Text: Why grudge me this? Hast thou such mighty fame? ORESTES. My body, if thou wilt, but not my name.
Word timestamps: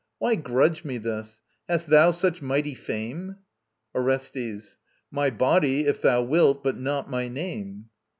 Why 0.17 0.33
grudge 0.33 0.83
me 0.83 0.97
this? 0.97 1.43
Hast 1.69 1.85
thou 1.85 2.09
such 2.09 2.41
mighty 2.41 2.73
fame? 2.73 3.35
ORESTES. 3.93 4.75
My 5.11 5.29
body, 5.29 5.85
if 5.85 6.01
thou 6.01 6.23
wilt, 6.23 6.63
but 6.63 6.75
not 6.75 7.07
my 7.07 7.27
name. 7.27 7.85